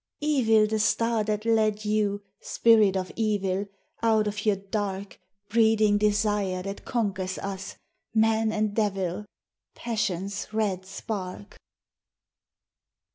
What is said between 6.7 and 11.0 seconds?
conquers us, man and devil Passion's red